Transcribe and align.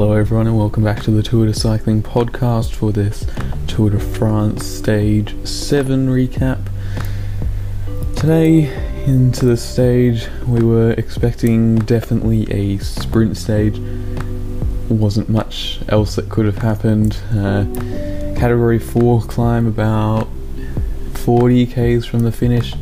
Hello, 0.00 0.12
everyone, 0.12 0.46
and 0.46 0.56
welcome 0.56 0.84
back 0.84 1.02
to 1.02 1.10
the 1.10 1.24
Tour 1.24 1.46
de 1.46 1.52
Cycling 1.52 2.04
podcast 2.04 2.72
for 2.72 2.92
this 2.92 3.26
Tour 3.66 3.90
de 3.90 3.98
France 3.98 4.64
Stage 4.64 5.34
7 5.44 6.06
recap. 6.08 6.70
Today, 8.14 8.72
into 9.06 9.44
the 9.44 9.56
stage, 9.56 10.28
we 10.46 10.62
were 10.62 10.92
expecting 10.92 11.80
definitely 11.80 12.48
a 12.48 12.78
sprint 12.78 13.36
stage. 13.36 13.80
Wasn't 14.88 15.28
much 15.28 15.80
else 15.88 16.14
that 16.14 16.28
could 16.28 16.46
have 16.46 16.58
happened. 16.58 17.18
Uh, 17.32 17.64
category 18.38 18.78
4 18.78 19.22
climb 19.22 19.66
about 19.66 20.28
40 21.14 21.66
k's 21.66 22.06
from 22.06 22.20
the 22.20 22.30
finish 22.30 22.72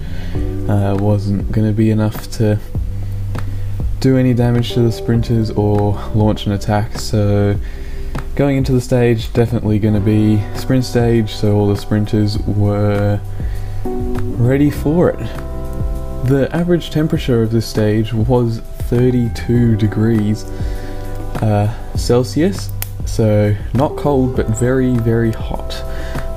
uh, 0.69 0.95
wasn't 1.01 1.51
going 1.51 1.67
to 1.67 1.73
be 1.73 1.91
enough 1.91 2.31
to 2.33 2.61
do 4.07 4.17
any 4.17 4.33
damage 4.33 4.73
to 4.73 4.81
the 4.83 4.93
sprinters 4.93 5.51
or 5.51 5.93
launch 6.15 6.47
an 6.47 6.53
attack. 6.53 6.97
So 6.97 7.59
going 8.37 8.57
into 8.57 8.71
the 8.71 8.81
stage, 8.81 9.33
definitely 9.33 9.81
going 9.81 9.95
to 9.95 10.01
be 10.01 10.41
sprint 10.55 10.85
stage. 10.85 11.35
So 11.35 11.57
all 11.57 11.67
the 11.67 11.77
sprinters 11.77 12.39
were 12.39 13.21
ready 13.85 14.71
for 14.71 15.11
it. 15.11 15.19
The 16.29 16.49
average 16.53 16.91
temperature 16.91 17.43
of 17.43 17.51
this 17.51 17.67
stage 17.67 18.13
was 18.13 18.61
32 18.91 19.75
degrees 19.75 20.45
uh, 21.43 21.75
Celsius, 21.97 22.71
so 23.07 23.57
not 23.75 23.97
cold 23.97 24.37
but 24.37 24.47
very 24.51 24.95
very 24.99 25.33
hot. 25.33 25.73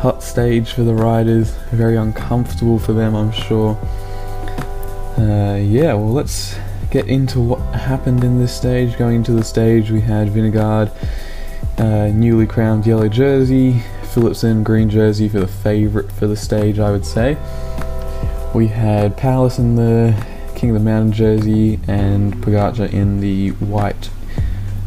Hot 0.02 0.24
stage 0.24 0.72
for 0.72 0.82
the 0.82 0.96
riders, 0.96 1.52
very 1.72 1.98
uncomfortable 1.98 2.80
for 2.80 2.94
them, 2.94 3.14
I'm 3.14 3.32
sure. 3.32 3.78
Uh, 5.20 5.58
yeah, 5.58 5.94
well 5.94 6.14
let's 6.14 6.58
get 6.92 7.08
into 7.08 7.40
what 7.40 7.60
happened 7.76 8.24
in 8.24 8.40
this 8.40 8.56
stage. 8.56 8.98
Going 8.98 9.18
into 9.18 9.34
the 9.34 9.44
stage, 9.44 9.92
we 9.92 10.02
had 10.02 10.30
Vingegaard, 10.30 10.92
uh, 11.78 12.08
newly 12.08 12.48
crowned 12.48 12.86
yellow 12.86 13.08
jersey, 13.08 13.84
Philipsen 14.04 14.64
green 14.64 14.90
jersey 14.90 15.30
for 15.30 15.40
the 15.40 15.48
favourite 15.48 16.12
for 16.12 16.26
the 16.26 16.36
stage, 16.36 16.80
I 16.80 16.92
would 16.92 17.06
say. 17.06 17.38
We 18.54 18.68
had 18.68 19.16
Powless 19.18 19.60
in 19.60 19.76
the 19.76 20.16
King 20.56 20.72
of 20.72 20.74
the 20.74 20.84
Mountain 20.84 21.14
jersey 21.14 21.80
and 21.88 22.34
Pogacar 22.36 22.92
in 22.92 23.20
the 23.20 23.50
white 23.52 24.10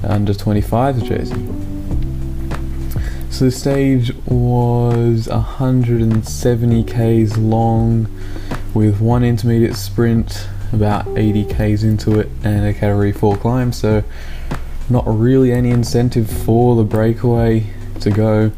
under 0.02 0.34
25 0.34 1.04
jersey. 1.04 1.48
So 3.30 3.46
the 3.46 3.50
stage 3.52 4.12
was 4.26 5.28
170 5.28 6.84
k's 6.84 7.38
long 7.38 8.08
with 8.74 9.00
one 9.00 9.22
intermediate 9.22 9.76
sprint 9.76 10.48
about 10.72 11.06
80 11.16 11.44
k's 11.44 11.84
into 11.84 12.18
it 12.18 12.28
and 12.44 12.66
a 12.66 12.72
category 12.72 13.12
4 13.12 13.36
climb, 13.36 13.72
so 13.72 14.02
not 14.88 15.04
really 15.06 15.52
any 15.52 15.70
incentive 15.70 16.30
for 16.30 16.76
the 16.76 16.84
breakaway 16.84 17.66
to 18.00 18.10
go. 18.10 18.52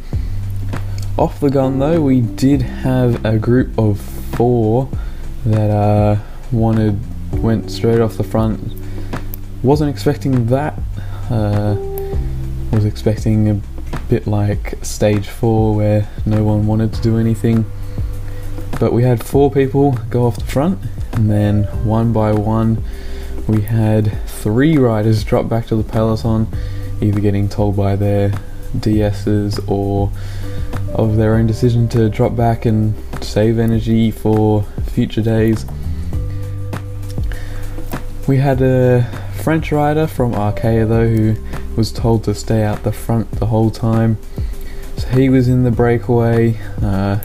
Off 1.17 1.39
the 1.39 1.51
gun 1.51 1.79
though, 1.79 2.01
we 2.01 2.21
did 2.21 2.63
have 2.63 3.25
a 3.25 3.39
group 3.39 3.79
of 3.79 4.01
four 4.01 4.89
that 5.47 5.71
uh, 5.71 6.17
wanted 6.51 6.99
went 7.33 7.71
straight 7.71 8.01
off 8.01 8.17
the 8.17 8.25
front. 8.25 8.75
Wasn't 9.63 9.89
expecting 9.89 10.47
that. 10.47 10.79
Uh, 11.31 11.77
was 12.73 12.85
expecting 12.85 13.49
a 13.49 13.61
bit 14.09 14.27
like 14.27 14.75
stage 14.85 15.29
four 15.29 15.77
where 15.77 16.09
no 16.27 16.43
one 16.43 16.67
wanted 16.67 16.93
to 16.93 17.01
do 17.01 17.17
anything. 17.19 17.65
But 18.81 18.93
we 18.93 19.05
had 19.05 19.25
four 19.25 19.51
people 19.51 19.93
go 20.11 20.27
off 20.27 20.37
the 20.37 20.45
front 20.45 20.81
and 21.15 21.31
then 21.31 21.65
one 21.85 22.13
by 22.13 22.33
one 22.33 22.83
we 23.47 23.61
had 23.61 24.11
three 24.27 24.79
riders 24.79 25.23
drop 25.23 25.49
back 25.49 25.67
to 25.67 25.77
the 25.77 25.83
peloton, 25.85 26.49
either 27.03 27.21
getting 27.21 27.49
told 27.49 27.77
by 27.77 27.95
their 27.95 28.31
DSs 28.79 29.69
or 29.69 30.11
of 30.95 31.17
their 31.17 31.35
own 31.35 31.47
decision 31.47 31.89
to 31.89 32.09
drop 32.09 32.35
back 32.35 32.65
and 32.65 32.95
save 33.23 33.59
energy 33.59 34.11
for 34.11 34.63
future 34.93 35.21
days. 35.21 35.67
We 38.27 38.39
had 38.39 38.63
a 38.63 39.03
French 39.43 39.71
rider 39.71 40.07
from 40.07 40.33
Arkea 40.33 40.89
though 40.89 41.07
who 41.07 41.77
was 41.77 41.93
told 41.93 42.25
to 42.25 42.35
stay 42.35 42.63
out 42.63 42.83
the 42.83 42.93
front 42.93 43.31
the 43.33 43.47
whole 43.47 43.71
time. 43.71 44.17
So 44.97 45.09
he 45.09 45.29
was 45.29 45.49
in 45.49 45.65
the 45.65 45.71
breakaway 45.71 46.59
uh, 46.81 47.19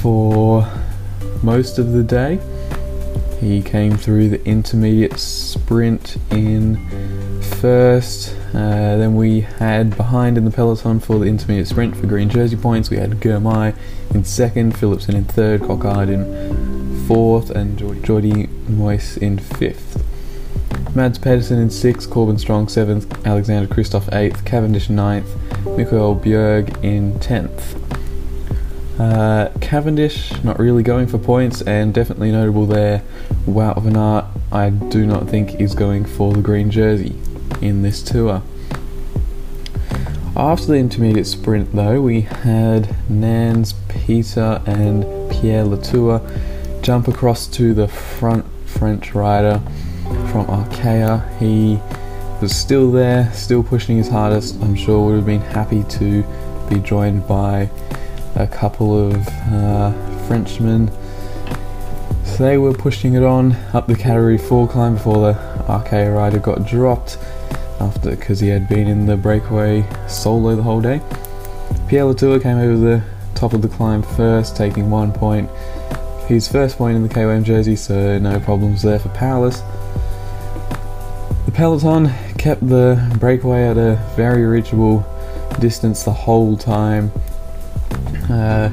for 0.00 0.70
most 1.42 1.78
of 1.78 1.90
the 1.90 2.04
day. 2.04 2.38
He 3.42 3.60
came 3.60 3.96
through 3.96 4.28
the 4.28 4.44
intermediate 4.46 5.18
sprint 5.18 6.16
in 6.30 6.76
first. 7.42 8.36
Uh, 8.54 8.96
then 8.96 9.16
we 9.16 9.40
had 9.40 9.96
behind 9.96 10.38
in 10.38 10.44
the 10.44 10.52
peloton 10.52 11.00
for 11.00 11.18
the 11.18 11.26
intermediate 11.26 11.66
sprint 11.66 11.96
for 11.96 12.06
green 12.06 12.30
jersey 12.30 12.56
points. 12.56 12.88
We 12.88 12.98
had 12.98 13.10
Girmay 13.18 13.74
in 14.14 14.24
second, 14.24 14.76
Philipsen 14.76 15.16
in 15.16 15.24
third, 15.24 15.62
Coquard 15.62 16.08
in 16.08 17.04
fourth, 17.08 17.50
and 17.50 17.76
Jordi 17.80 18.48
Meeus 18.68 19.16
in 19.16 19.38
fifth. 19.38 20.04
Mads 20.94 21.18
Pedersen 21.18 21.58
in 21.58 21.70
sixth, 21.70 22.08
Corbin 22.10 22.38
Strong 22.38 22.68
seventh, 22.68 23.26
Alexander 23.26 23.66
Kristoff 23.66 24.14
eighth, 24.14 24.44
Cavendish 24.44 24.88
ninth, 24.88 25.26
Mikkel 25.64 26.22
Bjerg 26.22 26.80
in 26.84 27.18
tenth. 27.18 27.81
Uh, 29.02 29.50
Cavendish 29.60 30.32
not 30.44 30.60
really 30.60 30.84
going 30.84 31.08
for 31.08 31.18
points 31.18 31.60
and 31.62 31.92
definitely 31.92 32.30
notable 32.30 32.66
there. 32.66 33.02
Wout 33.46 33.82
van 33.82 33.96
Aert 33.96 34.26
I 34.52 34.70
do 34.70 35.04
not 35.04 35.28
think 35.28 35.60
is 35.60 35.74
going 35.74 36.04
for 36.04 36.32
the 36.32 36.40
green 36.40 36.70
jersey 36.70 37.16
in 37.60 37.82
this 37.82 38.00
tour. 38.00 38.44
After 40.36 40.66
the 40.66 40.76
intermediate 40.76 41.26
sprint 41.26 41.74
though 41.74 42.00
we 42.00 42.20
had 42.20 42.94
Nans, 43.10 43.74
Peters 43.88 44.36
and 44.36 45.02
Pierre 45.32 45.64
Latour 45.64 46.20
jump 46.80 47.08
across 47.08 47.48
to 47.48 47.74
the 47.74 47.88
front 47.88 48.44
French 48.66 49.16
rider 49.16 49.60
from 50.30 50.46
Arkea. 50.46 51.26
He 51.40 51.80
was 52.40 52.54
still 52.54 52.92
there, 52.92 53.32
still 53.32 53.64
pushing 53.64 53.96
his 53.96 54.08
hardest. 54.08 54.62
I'm 54.62 54.76
sure 54.76 55.04
would 55.06 55.16
have 55.16 55.26
been 55.26 55.40
happy 55.40 55.82
to 55.98 56.22
be 56.70 56.78
joined 56.78 57.26
by 57.26 57.68
a 58.36 58.46
couple 58.46 59.08
of 59.08 59.28
uh, 59.50 59.92
Frenchmen. 60.26 60.90
So 62.24 62.44
they 62.44 62.58
were 62.58 62.72
pushing 62.72 63.14
it 63.14 63.22
on 63.22 63.52
up 63.74 63.86
the 63.86 63.94
category 63.94 64.38
4 64.38 64.68
climb 64.68 64.94
before 64.94 65.32
the 65.32 65.38
Arkea 65.68 66.14
rider 66.14 66.38
got 66.38 66.66
dropped 66.66 67.18
after 67.80 68.10
because 68.10 68.40
he 68.40 68.48
had 68.48 68.68
been 68.68 68.86
in 68.86 69.06
the 69.06 69.16
breakaway 69.16 69.84
solo 70.08 70.56
the 70.56 70.62
whole 70.62 70.80
day. 70.80 71.00
Pierre 71.88 72.04
Latour 72.04 72.40
came 72.40 72.58
over 72.58 72.76
the 72.76 73.02
top 73.34 73.52
of 73.52 73.60
the 73.60 73.68
climb 73.68 74.02
first, 74.02 74.56
taking 74.56 74.90
one 74.90 75.12
point. 75.12 75.50
His 76.26 76.48
first 76.48 76.78
point 76.78 76.96
in 76.96 77.02
the 77.02 77.08
KOM 77.08 77.44
jersey, 77.44 77.76
so 77.76 78.18
no 78.18 78.40
problems 78.40 78.82
there 78.82 78.98
for 78.98 79.08
Powless. 79.10 79.62
The 81.44 81.52
peloton 81.52 82.10
kept 82.38 82.66
the 82.66 83.14
breakaway 83.18 83.64
at 83.64 83.76
a 83.76 83.96
very 84.16 84.46
reachable 84.46 85.04
distance 85.60 86.04
the 86.04 86.12
whole 86.12 86.56
time 86.56 87.12
a 88.30 88.72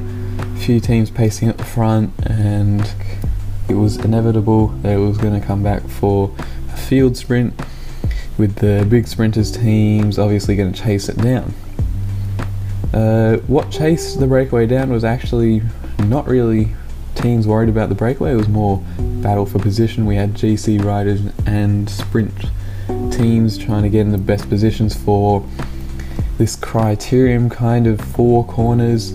few 0.58 0.80
teams 0.80 1.10
pacing 1.10 1.48
at 1.48 1.58
the 1.58 1.64
front, 1.64 2.12
and 2.26 2.82
it 3.68 3.74
was 3.74 3.96
inevitable 3.98 4.68
that 4.82 4.92
it 4.92 4.98
was 4.98 5.18
going 5.18 5.38
to 5.38 5.46
come 5.46 5.62
back 5.62 5.82
for 5.82 6.34
a 6.72 6.76
field 6.76 7.16
sprint, 7.16 7.54
with 8.38 8.56
the 8.56 8.86
big 8.88 9.06
sprinters 9.06 9.50
teams 9.50 10.18
obviously 10.18 10.56
going 10.56 10.72
to 10.72 10.82
chase 10.82 11.08
it 11.08 11.16
down. 11.18 11.54
Uh, 12.92 13.36
what 13.46 13.70
chased 13.70 14.18
the 14.18 14.26
breakaway 14.26 14.66
down 14.66 14.90
was 14.90 15.04
actually 15.04 15.62
not 16.06 16.26
really 16.26 16.74
teams 17.14 17.46
worried 17.46 17.68
about 17.68 17.88
the 17.88 17.94
breakaway, 17.94 18.32
it 18.32 18.36
was 18.36 18.48
more 18.48 18.82
battle 18.98 19.46
for 19.46 19.58
position. 19.58 20.06
We 20.06 20.16
had 20.16 20.34
GC 20.34 20.82
riders 20.82 21.20
and 21.46 21.88
sprint 21.88 22.32
teams 23.12 23.58
trying 23.58 23.82
to 23.82 23.88
get 23.88 24.00
in 24.00 24.12
the 24.12 24.18
best 24.18 24.48
positions 24.48 24.96
for 24.96 25.46
this 26.40 26.56
criterium 26.56 27.50
kind 27.50 27.86
of 27.86 28.00
four 28.00 28.46
corners 28.46 29.12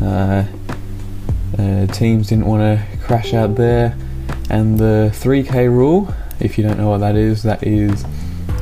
uh, 0.00 0.46
uh, 1.58 1.86
teams 1.88 2.28
didn't 2.28 2.46
want 2.46 2.60
to 2.60 2.98
crash 3.04 3.34
out 3.34 3.56
there, 3.56 3.98
and 4.50 4.78
the 4.78 5.10
3k 5.14 5.68
rule, 5.68 6.14
if 6.38 6.56
you 6.56 6.62
don't 6.62 6.78
know 6.78 6.90
what 6.90 6.98
that 6.98 7.16
is, 7.16 7.42
that 7.42 7.60
is 7.64 8.04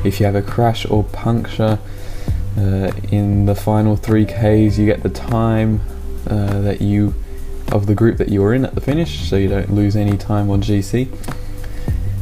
if 0.03 0.19
you 0.19 0.25
have 0.25 0.33
a 0.33 0.41
crash 0.41 0.87
or 0.89 1.03
puncture 1.03 1.77
uh, 2.57 2.91
in 3.11 3.45
the 3.45 3.53
final 3.53 3.95
3Ks, 3.95 4.79
you 4.79 4.87
get 4.87 5.03
the 5.03 5.09
time 5.09 5.79
uh, 6.25 6.61
that 6.61 6.81
you 6.81 7.13
of 7.71 7.85
the 7.85 7.93
group 7.93 8.17
that 8.17 8.29
you 8.29 8.41
were 8.41 8.55
in 8.55 8.65
at 8.65 8.73
the 8.73 8.81
finish, 8.81 9.29
so 9.29 9.35
you 9.35 9.47
don't 9.47 9.71
lose 9.71 9.95
any 9.95 10.17
time 10.17 10.49
on 10.49 10.63
GC. 10.63 11.07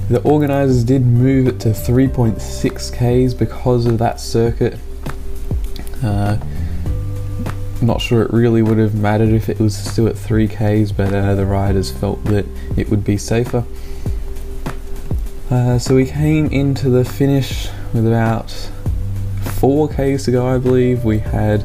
The 0.09 0.21
organisers 0.23 0.83
did 0.83 1.05
move 1.05 1.47
it 1.47 1.61
to 1.61 1.69
3.6Ks 1.69 3.39
because 3.39 3.85
of 3.85 3.99
that 3.99 4.19
circuit. 4.19 4.77
Uh, 6.03 6.37
not 7.81 8.01
sure 8.01 8.23
it 8.23 8.31
really 8.31 8.61
would 8.61 8.77
have 8.77 8.95
mattered 8.95 9.29
if 9.29 9.49
it 9.49 9.59
was 9.59 9.77
still 9.77 10.07
at 10.07 10.15
3Ks, 10.15 10.95
but 10.95 11.13
uh, 11.13 11.35
the 11.35 11.45
riders 11.45 11.91
felt 11.91 12.23
that 12.25 12.45
it 12.75 12.89
would 12.89 13.03
be 13.03 13.17
safer. 13.17 13.63
Uh, 15.49 15.79
so 15.79 15.95
we 15.95 16.05
came 16.05 16.47
into 16.47 16.89
the 16.89 17.05
finish 17.05 17.69
with 17.93 18.05
about 18.05 18.51
four 19.59 19.87
Ks 19.87 20.25
to 20.25 20.31
go, 20.31 20.47
I 20.47 20.57
believe. 20.57 21.05
We 21.05 21.19
had 21.19 21.61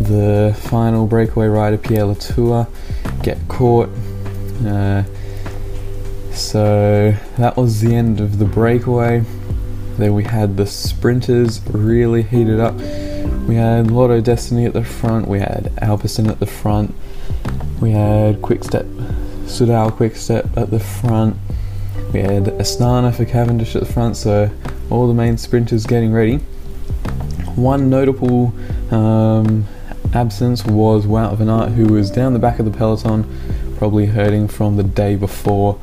the 0.00 0.56
final 0.58 1.06
breakaway 1.06 1.46
rider 1.46 1.78
Pierre 1.78 2.06
Latour 2.06 2.66
get 3.22 3.38
caught. 3.48 3.88
Uh, 4.64 5.04
so 6.32 7.14
that 7.38 7.56
was 7.56 7.80
the 7.80 7.94
end 7.94 8.20
of 8.20 8.38
the 8.38 8.44
breakaway. 8.44 9.24
Then 9.98 10.12
we 10.14 10.24
had 10.24 10.56
the 10.56 10.66
sprinters 10.66 11.60
really 11.70 12.22
heated 12.22 12.60
up. 12.60 12.74
We 13.46 13.54
had 13.54 13.90
Lotto 13.90 14.20
Dstny 14.20 14.66
at 14.66 14.72
the 14.72 14.84
front, 14.84 15.28
we 15.28 15.38
had 15.38 15.72
Alpecin 15.76 16.28
at 16.28 16.40
the 16.40 16.46
front, 16.46 16.94
we 17.80 17.92
had 17.92 18.42
Quickstep, 18.42 18.86
Soudal 19.44 19.92
Quickstep 19.92 20.56
at 20.56 20.70
the 20.70 20.80
front, 20.80 21.36
we 22.12 22.20
had 22.20 22.44
Astana 22.44 23.14
for 23.14 23.24
Cavendish 23.24 23.76
at 23.76 23.86
the 23.86 23.92
front, 23.92 24.16
so 24.16 24.50
all 24.90 25.08
the 25.08 25.14
main 25.14 25.38
sprinters 25.38 25.86
getting 25.86 26.12
ready. 26.12 26.38
One 27.54 27.88
notable 27.88 28.52
um, 28.90 29.66
absence 30.12 30.64
was 30.64 31.06
Wout 31.06 31.36
van 31.36 31.48
Aert, 31.48 31.70
who 31.70 31.92
was 31.92 32.10
down 32.10 32.32
the 32.32 32.38
back 32.38 32.58
of 32.58 32.64
the 32.64 32.76
peloton, 32.76 33.24
probably 33.78 34.06
hurting 34.06 34.48
from 34.48 34.76
the 34.76 34.82
day 34.82 35.16
before. 35.16 35.78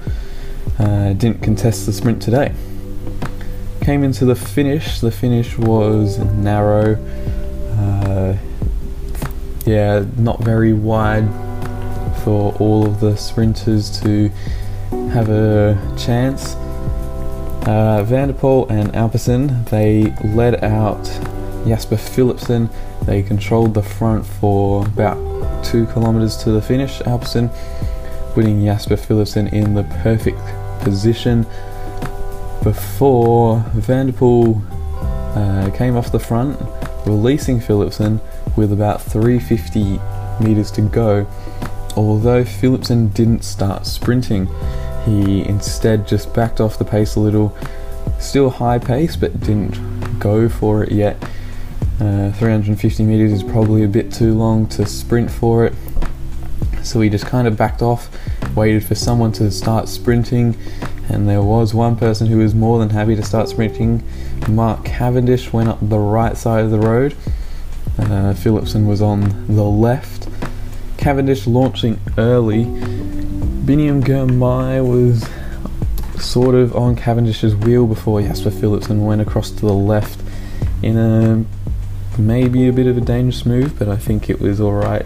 Uh, 0.80 1.13
didn't 1.13 1.42
contest 1.42 1.86
the 1.86 1.94
sprint 1.94 2.22
today. 2.22 2.54
Came 3.83 4.06
into 4.06 4.24
the 4.24 4.35
finish. 4.35 5.01
The 5.01 5.12
finish 5.12 5.57
was 5.57 6.18
narrow. 6.18 6.95
Uh, 7.77 8.38
yeah, 9.65 10.06
not 10.15 10.39
very 10.39 10.71
wide 10.71 11.27
for 12.24 12.53
all 12.59 12.85
of 12.85 13.01
the 13.01 13.18
sprinters 13.18 14.00
to 14.01 14.30
have 15.12 15.30
a 15.30 15.77
chance. 15.97 16.56
Uh, 17.68 18.06
Van 18.07 18.30
der 18.30 18.33
Poel 18.33 18.69
and 18.69 18.89
Alpecin, 18.94 19.69
they 19.69 20.15
led 20.33 20.63
out 20.63 21.03
Jasper 21.68 21.97
Philipsen. 21.97 22.69
They 23.06 23.21
controlled 23.21 23.74
the 23.74 23.83
front 23.83 24.25
for 24.25 24.85
about 24.85 25.65
two 25.65 25.88
kilometers 25.88 26.38
to 26.38 26.51
the 26.51 26.62
finish. 26.62 27.00
Alpecin 27.00 27.53
putting 28.33 28.63
Jasper 28.63 28.95
Philipsen 28.95 29.51
in 29.51 29.74
the 29.74 29.83
perfect 30.01 30.39
position 30.80 31.45
before 32.63 33.60
Van 33.74 34.07
der 34.07 34.13
Poel 34.13 34.62
uh, 35.36 35.69
came 35.77 35.98
off 35.98 36.12
the 36.12 36.19
front, 36.19 36.57
releasing 37.06 37.60
Philipsen 37.60 38.21
with 38.56 38.71
about 38.71 39.01
350 39.01 40.00
meters 40.42 40.71
to 40.71 40.81
go. 40.81 41.27
Although 41.95 42.44
Philipsen 42.44 43.13
didn't 43.13 43.44
start 43.44 43.86
sprinting, 43.86 44.48
he 45.06 45.44
instead 45.45 46.07
just 46.07 46.33
backed 46.33 46.62
off 46.62 46.77
the 46.77 46.86
pace 46.86 47.15
a 47.15 47.19
little. 47.19 47.56
Still 48.19 48.50
high 48.50 48.80
pace, 48.80 49.16
but 49.16 49.39
didn't 49.42 50.19
go 50.19 50.48
for 50.48 50.83
it 50.83 50.92
yet. 50.92 51.21
Uh, 52.00 52.31
350 52.31 53.04
meters 53.04 53.31
is 53.31 53.44
probably 53.44 53.83
a 53.83 53.88
bit 53.88 54.12
too 54.12 54.33
long 54.33 54.68
to 54.68 54.86
sprint 54.86 55.30
for 55.30 55.66
it. 55.66 55.74
So 56.83 57.01
he 57.01 57.09
just 57.09 57.25
kind 57.25 57.48
of 57.48 57.56
backed 57.57 57.81
off, 57.81 58.09
waited 58.56 58.83
for 58.83 58.95
someone 58.95 59.31
to 59.33 59.51
start 59.51 59.88
sprinting, 59.88 60.56
and 61.09 61.27
there 61.27 61.41
was 61.41 61.73
one 61.73 61.95
person 61.95 62.27
who 62.27 62.38
was 62.38 62.55
more 62.55 62.79
than 62.79 62.89
happy 62.89 63.15
to 63.15 63.23
start 63.23 63.50
sprinting. 63.50 64.03
Mark 64.47 64.85
Cavendish 64.85 65.51
went 65.51 65.69
up 65.69 65.77
the 65.81 66.00
right 66.00 66.35
side 66.38 66.65
of 66.65 66.71
the 66.71 66.79
road. 66.79 67.15
Uh, 67.97 68.33
Philipsen 68.33 68.88
was 68.88 69.01
on 69.01 69.47
the 69.47 69.63
left. 69.63 70.27
Cavendish 70.97 71.45
launching 71.47 72.00
early. 72.17 72.65
Biniam 72.65 74.01
Girmay 74.01 74.85
was 74.85 75.27
sort 76.23 76.55
of 76.55 76.75
on 76.75 76.95
Cavendish's 76.95 77.56
wheel 77.56 77.85
before 77.85 78.21
Jasper 78.21 78.49
Philipsen 78.49 79.06
went 79.06 79.21
across 79.21 79.51
to 79.51 79.61
the 79.61 79.73
left 79.73 80.19
in 80.81 80.97
a 80.97 81.45
maybe 82.17 82.67
a 82.67 82.73
bit 82.73 82.88
of 82.88 82.97
a 82.97 83.01
dangerous 83.01 83.45
move, 83.45 83.77
but 83.77 83.88
I 83.88 83.97
think 83.97 84.29
it 84.29 84.39
was 84.39 84.61
alright. 84.61 85.06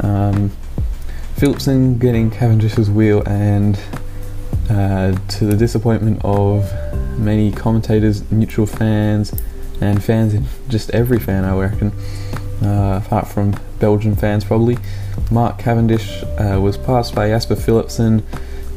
Um, 0.00 0.52
getting 1.38 2.30
Cavendish's 2.30 2.90
wheel, 2.90 3.22
and 3.26 3.78
uh, 4.70 5.12
to 5.28 5.44
the 5.46 5.56
disappointment 5.56 6.20
of 6.24 6.70
many 7.18 7.52
commentators, 7.52 8.30
neutral 8.30 8.66
fans, 8.66 9.32
and 9.80 10.02
fans, 10.02 10.34
in 10.34 10.44
just 10.68 10.90
every 10.90 11.18
fan, 11.18 11.44
I 11.44 11.58
reckon, 11.58 11.92
uh, 12.62 13.00
apart 13.04 13.28
from 13.28 13.54
Belgian 13.78 14.16
fans 14.16 14.44
probably, 14.44 14.78
Mark 15.30 15.58
Cavendish 15.58 16.22
uh, 16.38 16.60
was 16.60 16.76
passed 16.76 17.14
by 17.14 17.28
Jasper 17.28 17.56
Philipsen 17.56 18.22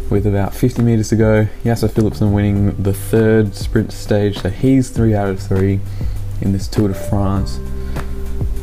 with 0.09 0.25
about 0.25 0.53
50 0.53 0.81
metres 0.81 1.09
to 1.09 1.15
go. 1.15 1.47
Jasper 1.63 1.87
Philipsen 1.87 2.33
winning 2.33 2.81
the 2.81 2.93
third 2.93 3.55
sprint 3.55 3.91
stage, 3.91 4.39
so 4.39 4.49
he's 4.49 4.89
three 4.89 5.13
out 5.13 5.29
of 5.29 5.39
three 5.39 5.79
in 6.41 6.53
this 6.53 6.67
Tour 6.67 6.89
de 6.89 6.93
France. 6.93 7.59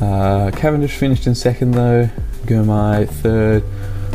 Uh, 0.00 0.50
Cavendish 0.54 0.96
finished 0.96 1.26
in 1.26 1.34
second 1.34 1.72
though, 1.72 2.08
Girmay 2.46 3.08
third, 3.08 3.64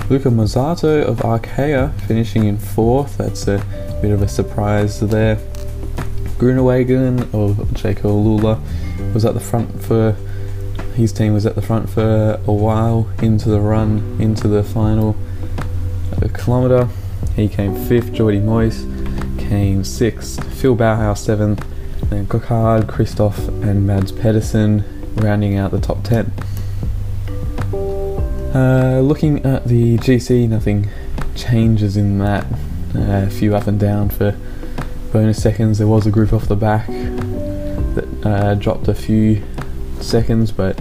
Luca 0.09 0.29
Mozzato 0.29 1.06
of 1.06 1.17
Arkea 1.19 1.94
finishing 2.07 2.45
in 2.45 2.57
fourth. 2.57 3.17
That's 3.17 3.47
a 3.47 3.63
bit 4.01 4.09
of 4.09 4.23
a 4.23 4.27
surprise 4.27 5.00
there. 5.00 5.35
Groenewegen 6.39 7.21
of 7.31 7.57
Jayco 7.75 8.06
AlUla 8.06 9.13
was 9.13 9.23
at 9.23 9.35
the 9.35 9.39
front 9.39 9.83
for 9.83 10.13
his 10.95 11.13
team 11.13 11.33
was 11.33 11.45
at 11.45 11.53
the 11.53 11.61
front 11.61 11.91
for 11.91 12.41
a 12.47 12.51
while 12.51 13.07
into 13.21 13.50
the 13.50 13.59
run 13.61 14.17
into 14.19 14.47
the 14.47 14.63
final 14.63 15.15
kilometre. 16.33 16.89
He 17.35 17.47
came 17.47 17.75
fifth. 17.75 18.11
Jordi 18.11 18.41
Meeus 18.41 18.85
came 19.47 19.83
sixth. 19.83 20.44
Phil 20.59 20.75
Bauhaus 20.75 21.19
seventh. 21.19 21.63
Then 22.09 22.25
Coquard, 22.25 22.88
Kristoff, 22.88 23.47
and 23.61 23.85
Mads 23.85 24.11
Pedersen 24.11 24.83
rounding 25.17 25.56
out 25.56 25.69
the 25.69 25.79
top 25.79 26.03
ten. 26.03 26.31
Uh, 28.53 28.99
looking 29.01 29.45
at 29.45 29.65
the 29.65 29.97
GC, 29.97 30.49
nothing 30.49 30.89
changes 31.35 31.95
in 31.95 32.17
that. 32.17 32.45
Uh, 32.95 33.27
a 33.27 33.29
few 33.29 33.55
up 33.55 33.67
and 33.67 33.79
down 33.79 34.09
for 34.09 34.35
bonus 35.13 35.41
seconds. 35.41 35.77
There 35.77 35.87
was 35.87 36.07
a 36.07 36.11
group 36.11 36.33
off 36.33 36.47
the 36.47 36.55
back 36.55 36.87
that 36.87 38.25
uh, 38.25 38.55
dropped 38.55 38.87
a 38.87 38.95
few 38.95 39.43
seconds, 40.01 40.51
but 40.51 40.77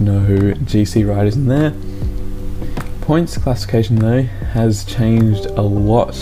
no 0.00 0.20
GC 0.20 1.06
riders 1.06 1.36
in 1.36 1.48
there. 1.48 1.74
Points 3.02 3.36
classification 3.36 3.96
though 3.96 4.22
has 4.22 4.84
changed 4.84 5.44
a 5.44 5.62
lot. 5.62 6.14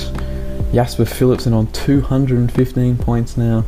Jasper 0.73 1.05
Philipsen 1.05 1.53
on 1.53 1.71
215 1.73 2.99
points 2.99 3.37
now, 3.37 3.65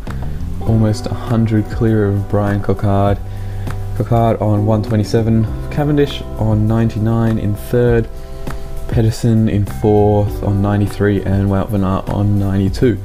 almost 0.63 1.07
100 1.07 1.65
clear 1.67 2.07
of 2.07 2.29
Bryan 2.29 2.61
Coquard. 2.61 3.19
Coquard 3.99 4.41
on 4.41 4.65
127, 4.65 5.73
Cavendish 5.73 6.23
on 6.39 6.69
99 6.69 7.37
in 7.37 7.57
third, 7.57 8.09
Pedersen 8.87 9.49
in 9.49 9.65
fourth 9.67 10.41
on 10.45 10.63
93, 10.63 11.25
and 11.25 11.49
Wout 11.49 11.71
van 11.71 11.83
Aert 11.83 12.09
on 12.09 12.39
92. 12.39 12.97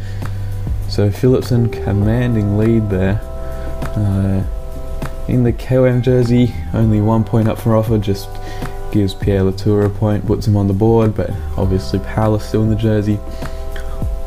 So 0.89 1.09
Philipsen 1.09 1.71
commanding 1.71 2.59
lead 2.59 2.91
there. 2.91 3.19
Uh, 3.95 4.43
in 5.27 5.43
the 5.43 5.51
KOM 5.51 6.03
jersey, 6.03 6.53
only 6.75 7.01
one 7.01 7.23
point 7.23 7.47
up 7.47 7.57
for 7.57 7.75
offer, 7.75 7.97
just 7.97 8.29
gives 8.91 9.15
Pierre 9.15 9.41
Latour 9.41 9.85
a 9.85 9.89
point, 9.89 10.27
puts 10.27 10.45
him 10.45 10.55
on 10.55 10.67
the 10.67 10.73
board, 10.73 11.15
but 11.15 11.31
obviously 11.57 11.97
Powless 12.01 12.47
still 12.47 12.61
in 12.61 12.69
the 12.69 12.75
jersey. 12.75 13.15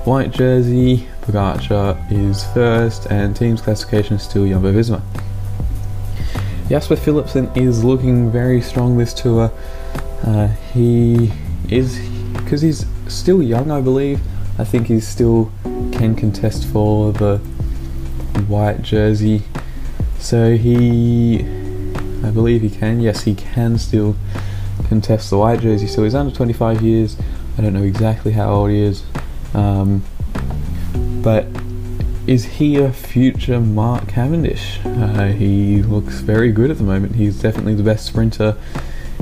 White 0.04 0.32
jersey, 0.32 1.06
Pogacar 1.20 2.11
is 2.11 2.44
first, 2.52 3.06
and 3.06 3.37
team's 3.37 3.62
classification 3.62 4.16
is 4.16 4.25
still 4.25 4.49
Jumbo 4.49 4.73
Visma. 4.73 5.00
Jasper 6.68 6.96
Philipsen 6.96 7.56
is 7.56 7.85
looking 7.85 8.30
very 8.32 8.61
strong 8.61 8.99
this 8.99 9.14
tour. 9.14 9.52
Uh, 10.25 10.49
he 10.75 11.32
is, 11.68 11.96
because 12.32 12.61
he's 12.61 12.85
still 13.06 13.40
young, 13.40 13.70
I 13.70 13.80
believe. 13.80 14.20
I 14.58 14.64
think 14.64 14.88
he 14.88 14.99
still 14.99 15.52
can 15.92 16.16
contest 16.16 16.66
for 16.66 17.12
the 17.12 17.38
white 18.49 18.82
jersey. 18.82 19.44
So 20.18 20.56
he, 20.56 21.40
I 22.25 22.30
believe 22.30 22.62
he 22.62 22.70
can. 22.70 22.99
Yes, 22.99 23.23
he 23.23 23.37
can 23.37 23.78
still 23.78 24.16
contest 24.88 25.30
the 25.30 25.38
white 25.38 25.61
jersey. 25.61 25.87
So 25.87 26.02
he's 26.02 26.16
under 26.16 26.35
25 26.35 26.82
years. 26.82 27.16
I 27.56 27.62
don't 27.62 27.75
know 27.75 27.85
exactly 27.85 28.32
how 28.32 28.52
old 28.52 28.70
he 28.70 28.80
is. 28.80 29.04
Um, 29.54 30.02
but 31.23 31.46
is 32.26 32.45
he 32.45 32.76
a 32.76 32.92
future 32.92 33.61
Mark 33.61 34.09
Cavendish? 34.09 34.80
Uh, 34.85 35.26
he 35.26 35.83
looks 35.83 36.21
very 36.21 36.50
good 36.50 36.71
at 36.71 36.78
the 36.78 36.83
moment. 36.83 37.14
He's 37.14 37.40
definitely 37.40 37.75
the 37.75 37.85
best 37.85 38.04
sprinter 38.04 38.56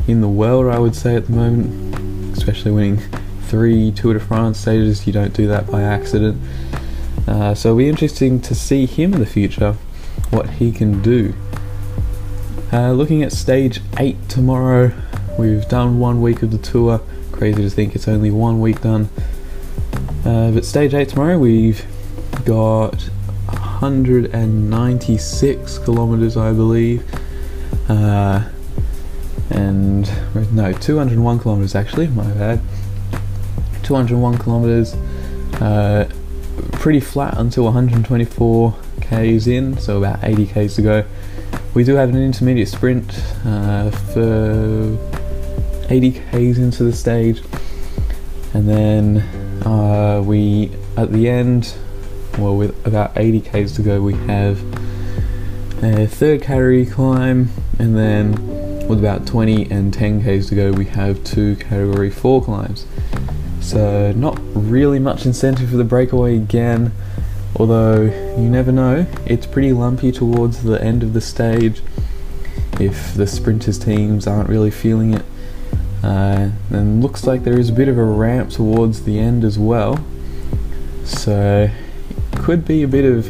in 0.08 0.22
the 0.22 0.28
world, 0.28 0.72
I 0.72 0.78
would 0.78 0.96
say, 0.96 1.14
at 1.14 1.26
the 1.26 1.32
moment, 1.32 2.36
especially 2.36 2.70
winning 2.70 2.98
three 3.42 3.92
Tour 3.92 4.14
de 4.14 4.20
France 4.20 4.58
stages. 4.58 5.06
You 5.06 5.12
don't 5.12 5.34
do 5.34 5.46
that 5.48 5.70
by 5.70 5.82
accident. 5.82 6.40
Uh, 7.28 7.54
so 7.54 7.70
it'll 7.70 7.78
be 7.78 7.88
interesting 7.88 8.40
to 8.40 8.54
see 8.54 8.86
him 8.86 9.12
in 9.12 9.20
the 9.20 9.26
future, 9.26 9.72
what 10.30 10.48
he 10.50 10.72
can 10.72 11.02
do. 11.02 11.34
Uh, 12.72 12.92
looking 12.92 13.22
at 13.22 13.32
stage 13.32 13.80
8 13.98 14.28
tomorrow, 14.28 14.92
we've 15.38 15.68
done 15.68 15.98
one 15.98 16.22
week 16.22 16.42
of 16.42 16.50
the 16.50 16.58
tour. 16.58 17.02
Crazy 17.32 17.62
to 17.62 17.70
think 17.70 17.94
it's 17.94 18.08
only 18.08 18.30
one 18.30 18.60
week 18.60 18.80
done. 18.80 19.10
Uh, 20.24 20.50
but 20.50 20.64
stage 20.64 20.94
8 20.94 21.10
tomorrow, 21.10 21.38
we've 21.38 21.84
got 22.44 23.00
196 23.46 25.78
kilometers, 25.78 26.36
I 26.36 26.52
believe. 26.52 27.02
Uh, 27.88 28.48
and 29.50 30.10
no, 30.54 30.72
201 30.72 31.38
kilometers 31.38 31.74
actually, 31.74 32.08
my 32.08 32.30
bad. 32.32 32.60
201 33.82 34.38
kilometers, 34.38 34.94
uh, 35.60 36.08
pretty 36.72 37.00
flat 37.00 37.36
until 37.36 37.64
124 37.64 38.74
k's 39.02 39.46
in, 39.46 39.76
so 39.78 39.98
about 39.98 40.20
80 40.22 40.46
k's 40.46 40.76
to 40.76 40.82
go. 40.82 41.04
We 41.74 41.84
do 41.84 41.96
have 41.96 42.08
an 42.08 42.16
intermediate 42.16 42.68
sprint 42.68 43.12
uh, 43.44 43.90
for 43.90 44.96
80 45.90 46.12
k's 46.30 46.58
into 46.58 46.84
the 46.84 46.92
stage, 46.92 47.42
and 48.54 48.66
then 48.68 49.18
uh, 49.66 50.22
we 50.24 50.70
at 50.96 51.12
the 51.12 51.28
end, 51.28 51.74
well, 52.38 52.56
with 52.56 52.86
about 52.86 53.12
80 53.16 53.40
k's 53.40 53.72
to 53.76 53.82
go, 53.82 54.00
we 54.00 54.14
have 54.14 54.62
a 55.82 56.06
third 56.06 56.42
category 56.42 56.86
climb, 56.86 57.50
and 57.78 57.96
then 57.96 58.32
with 58.88 58.98
about 58.98 59.26
20 59.26 59.70
and 59.70 59.92
10 59.92 60.22
k's 60.22 60.48
to 60.48 60.54
go, 60.54 60.72
we 60.72 60.86
have 60.86 61.22
two 61.24 61.56
category 61.56 62.10
4 62.10 62.42
climbs. 62.42 62.86
So, 63.60 64.12
not 64.12 64.38
really 64.54 64.98
much 64.98 65.24
incentive 65.24 65.70
for 65.70 65.76
the 65.76 65.84
breakaway 65.84 66.36
again, 66.36 66.92
although 67.56 68.02
you 68.02 68.48
never 68.48 68.72
know, 68.72 69.06
it's 69.26 69.46
pretty 69.46 69.72
lumpy 69.72 70.12
towards 70.12 70.62
the 70.64 70.82
end 70.82 71.02
of 71.02 71.12
the 71.12 71.20
stage 71.20 71.82
if 72.80 73.14
the 73.14 73.26
sprinters 73.26 73.78
teams 73.78 74.26
aren't 74.26 74.48
really 74.48 74.70
feeling 74.70 75.14
it. 75.14 75.24
Uh, 76.02 76.50
and 76.70 77.02
looks 77.02 77.26
like 77.26 77.44
there 77.44 77.58
is 77.58 77.70
a 77.70 77.72
bit 77.72 77.88
of 77.88 77.96
a 77.96 78.04
ramp 78.04 78.50
towards 78.50 79.04
the 79.04 79.18
end 79.18 79.44
as 79.44 79.58
well. 79.58 80.04
So, 81.04 81.70
could 82.44 82.66
be 82.66 82.82
a 82.82 82.88
bit 82.88 83.06
of 83.06 83.26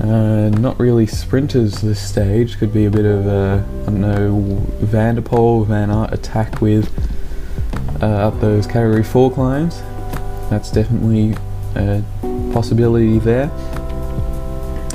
uh, 0.00 0.48
not 0.48 0.80
really 0.80 1.06
sprinters 1.06 1.82
this 1.82 2.00
stage. 2.00 2.58
Could 2.58 2.72
be 2.72 2.86
a 2.86 2.90
bit 2.90 3.04
of 3.04 3.26
uh, 3.26 3.62
I 3.82 3.84
don't 3.84 4.00
know 4.00 4.62
Van 4.80 5.16
der 5.16 5.20
Van 5.20 5.90
Aert 5.90 6.10
attack 6.10 6.62
with 6.62 6.88
uh, 8.02 8.28
up 8.28 8.40
those 8.40 8.66
category 8.66 9.04
four 9.04 9.30
climbs. 9.30 9.82
That's 10.48 10.70
definitely 10.70 11.36
a 11.74 12.02
possibility 12.54 13.18
there. 13.18 13.50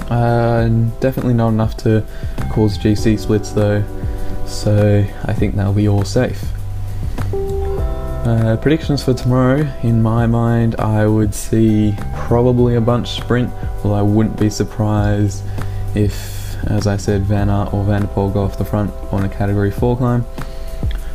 Uh, 0.09 0.67
definitely 0.99 1.35
not 1.35 1.49
enough 1.49 1.77
to 1.77 2.03
cause 2.51 2.79
GC 2.79 3.19
splits 3.19 3.51
though, 3.51 3.83
so 4.47 5.05
I 5.25 5.33
think 5.33 5.53
they'll 5.53 5.71
be 5.71 5.87
all 5.87 6.03
safe. 6.03 6.43
Uh, 8.29 8.55
predictions 8.57 9.03
for 9.03 9.11
tomorrow, 9.11 9.61
in 9.81 10.03
my 10.03 10.27
mind, 10.27 10.75
I 10.75 11.07
would 11.07 11.33
see 11.33 11.95
probably 12.15 12.75
a 12.75 12.81
bunch 12.81 13.09
sprint, 13.09 13.51
well, 13.83 13.95
I 13.95 14.03
wouldn't 14.03 14.39
be 14.39 14.51
surprised 14.51 15.43
if, 15.95 16.55
as 16.65 16.85
I 16.85 16.95
said, 16.95 17.23
Van 17.23 17.49
Aert 17.49 17.73
or 17.73 17.83
Van 17.83 18.01
der 18.01 18.07
Poel 18.07 18.31
go 18.31 18.43
off 18.43 18.59
the 18.59 18.65
front 18.65 18.93
on 19.11 19.23
a 19.23 19.29
category 19.29 19.71
4 19.71 19.97
climb. 19.97 20.25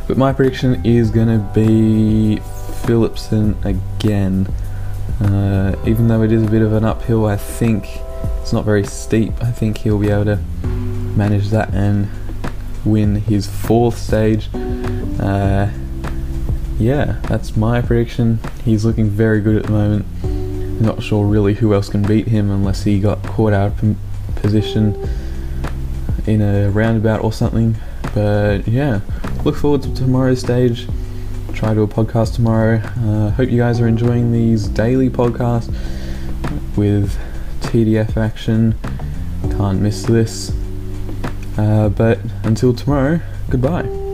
But 0.09 0.17
my 0.17 0.33
prediction 0.33 0.85
is 0.85 1.09
going 1.09 1.29
to 1.29 1.37
be 1.55 2.41
Philipsen 2.83 3.63
again. 3.63 4.47
Uh, 5.21 5.73
even 5.87 6.09
though 6.09 6.21
it 6.21 6.33
is 6.33 6.43
a 6.43 6.51
bit 6.51 6.61
of 6.61 6.73
an 6.73 6.83
uphill, 6.83 7.27
I 7.27 7.37
think 7.37 7.87
it's 8.41 8.51
not 8.51 8.65
very 8.65 8.83
steep. 8.83 9.41
I 9.41 9.51
think 9.51 9.77
he'll 9.77 9.99
be 9.99 10.09
able 10.09 10.25
to 10.25 10.35
manage 10.65 11.47
that 11.51 11.73
and 11.73 12.09
win 12.83 13.15
his 13.15 13.47
fourth 13.47 13.97
stage. 13.97 14.49
Uh, 15.17 15.69
yeah, 16.77 17.19
that's 17.27 17.55
my 17.55 17.81
prediction. 17.81 18.39
He's 18.63 18.85
looking 18.85 19.09
very 19.09 19.41
good 19.41 19.57
at 19.57 19.63
the 19.63 19.71
moment. 19.71 20.81
Not 20.81 21.01
sure 21.01 21.25
really 21.25 21.53
who 21.53 21.73
else 21.73 21.89
can 21.89 22.01
beat 22.01 22.27
him 22.27 22.51
unless 22.51 22.83
he 22.83 22.99
got 22.99 23.23
caught 23.23 23.53
out 23.53 23.81
of 23.81 23.95
position 24.35 24.95
in 26.27 26.41
a 26.41 26.69
roundabout 26.69 27.23
or 27.23 27.31
something. 27.31 27.75
But 28.13 28.67
yeah, 28.67 29.01
look 29.43 29.55
forward 29.55 29.83
to 29.83 29.93
tomorrow's 29.95 30.41
stage. 30.41 30.87
Try 31.53 31.69
to 31.69 31.75
do 31.75 31.83
a 31.83 31.87
podcast 31.87 32.35
tomorrow. 32.35 32.77
Uh, 32.77 33.29
hope 33.31 33.49
you 33.49 33.57
guys 33.57 33.79
are 33.79 33.87
enjoying 33.87 34.31
these 34.31 34.67
daily 34.67 35.09
podcasts 35.09 35.73
with 36.75 37.17
TDF 37.61 38.17
action. 38.17 38.75
Can't 39.57 39.81
miss 39.81 40.03
this. 40.03 40.51
Uh, 41.57 41.89
but 41.89 42.19
until 42.43 42.73
tomorrow, 42.73 43.21
goodbye. 43.49 44.04